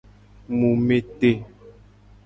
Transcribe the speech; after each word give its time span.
Mu 0.57 0.69
me 0.85 0.97
te. 1.17 1.31